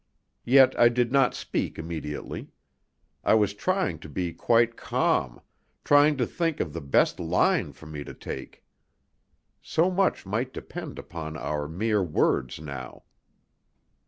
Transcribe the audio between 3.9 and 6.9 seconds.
to be quite calm, trying to think of the